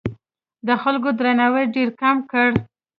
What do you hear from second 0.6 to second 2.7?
د خلکو درناوی ډېر کم کړ.